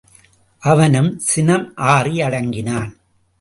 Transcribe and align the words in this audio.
அவனும் 0.63 1.19
சினம் 1.19 1.75
ஆறி 1.75 2.21
அடங்கினான். 2.21 2.91